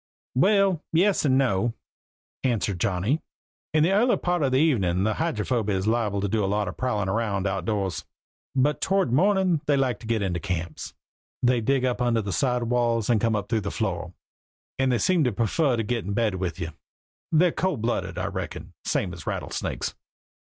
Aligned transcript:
"Well, 0.33 0.81
yes 0.91 1.25
and 1.25 1.37
no," 1.37 1.75
answered 2.43 2.79
Johnny. 2.79 3.21
"In 3.71 3.83
the 3.83 3.91
early 3.91 4.17
part 4.17 4.41
of 4.41 4.51
the 4.51 4.57
evening 4.57 5.05
a 5.05 5.13
Hydrophoby 5.13 5.73
is 5.73 5.85
liable 5.85 6.21
to 6.21 6.27
do 6.27 6.43
a 6.43 6.47
lot 6.49 6.67
of 6.67 6.75
prowlin' 6.75 7.07
round 7.07 7.45
outdoors; 7.45 8.03
but 8.55 8.81
toward 8.81 9.13
mornin' 9.13 9.61
they 9.67 9.77
like 9.77 9.99
to 9.99 10.07
get 10.07 10.23
into 10.23 10.39
camps 10.39 10.95
they 11.43 11.61
dig 11.61 11.85
up 11.85 12.01
under 12.01 12.23
the 12.23 12.33
side 12.33 12.63
walls 12.63 13.11
or 13.11 13.19
come 13.19 13.35
up 13.35 13.47
through 13.47 13.61
the 13.61 13.69
floor 13.69 14.11
and 14.79 14.91
they 14.91 14.97
seem 14.97 15.23
to 15.23 15.31
prefer 15.31 15.77
to 15.77 15.83
get 15.83 16.03
in 16.03 16.13
bed 16.13 16.33
with 16.33 16.59
you. 16.59 16.71
They're 17.31 17.51
cold 17.51 17.83
blooded, 17.83 18.17
I 18.17 18.25
reckin, 18.25 18.73
same 18.83 19.13
as 19.13 19.27
rattlesnakes. 19.27 19.93